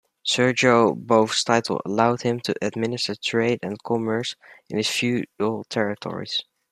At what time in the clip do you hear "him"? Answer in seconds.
2.23-2.39